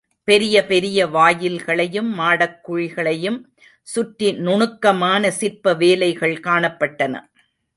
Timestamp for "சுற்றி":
3.87-4.31